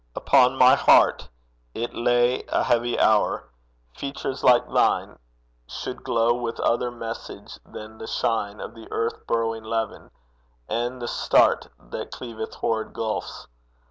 [0.15, 1.29] Upon my heart
[1.75, 3.51] It lay a heavy hour:
[3.93, 5.19] features like thine
[5.67, 10.09] Should glow with other message than the shine Of the earth burrowing levin,
[10.67, 13.45] and the start That cleaveth horrid gulfs.